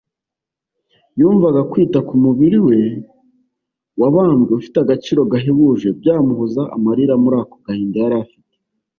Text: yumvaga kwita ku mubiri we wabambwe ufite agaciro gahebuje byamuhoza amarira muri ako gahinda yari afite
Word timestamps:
yumvaga 1.19 1.61
kwita 1.71 1.99
ku 2.07 2.15
mubiri 2.23 2.57
we 2.67 2.79
wabambwe 3.99 4.51
ufite 4.59 4.77
agaciro 4.81 5.21
gahebuje 5.31 5.87
byamuhoza 5.99 6.61
amarira 6.75 7.13
muri 7.23 7.35
ako 7.41 7.55
gahinda 7.65 7.97
yari 8.03 8.15
afite 8.23 8.55